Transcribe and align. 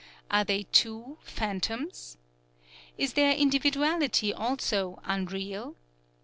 Are 0.31 0.43
they, 0.43 0.63
too, 0.71 1.19
phantoms? 1.21 2.17
is 2.97 3.13
their 3.13 3.33
individuality 3.33 4.33
also 4.33 4.99
unreal? 5.03 5.75